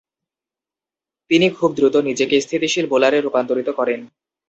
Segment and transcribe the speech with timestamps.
[1.31, 3.99] তিনি খুব দ্রুত নিজেকে স্থিতিশীল বোলারে রূপান্তরিত করেন।